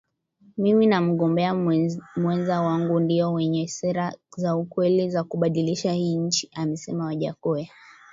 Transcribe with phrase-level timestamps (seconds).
[0.57, 1.53] Mimi na mgombea
[2.17, 7.67] mwenza wangu ndio wenye sera za ukweli za kubadilisha hii nchi Amesema Wajackoya